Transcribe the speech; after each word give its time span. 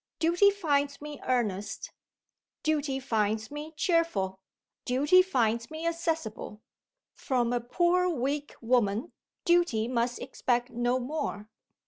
Duty 0.17 0.49
finds 0.49 0.99
me 0.99 1.21
earnest; 1.27 1.91
Duty 2.63 2.99
finds 2.99 3.51
me 3.51 3.71
cheerful; 3.77 4.39
Duty 4.83 5.21
finds 5.21 5.69
me 5.69 5.85
accessible. 5.85 6.63
From 7.13 7.53
a 7.53 7.61
poor, 7.61 8.09
weak 8.09 8.55
woman, 8.61 9.11
Duty 9.45 9.87
must 9.87 10.17
expect 10.19 10.71
no 10.71 10.97
more. 10.97 11.49